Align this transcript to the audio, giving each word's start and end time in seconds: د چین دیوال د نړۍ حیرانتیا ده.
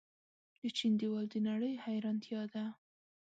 د 0.61 0.63
چین 0.77 0.93
دیوال 0.99 1.25
د 1.31 1.35
نړۍ 1.49 1.73
حیرانتیا 1.85 2.41
ده. 2.53 2.65